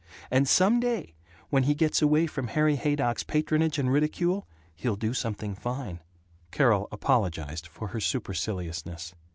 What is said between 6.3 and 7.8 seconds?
Carol apologized